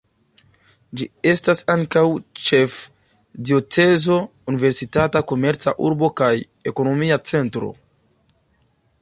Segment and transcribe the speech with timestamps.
[0.99, 2.03] Ĝi estas ankaŭ
[2.45, 4.17] ĉefdiocezo,
[4.53, 6.33] universitata, komerca urbo kaj
[6.73, 7.73] ekonomia centro.